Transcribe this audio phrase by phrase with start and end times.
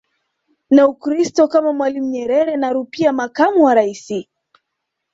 [0.69, 4.29] na Ukristo kama Mwalimu Nyerere na Rupia makamo wa raisi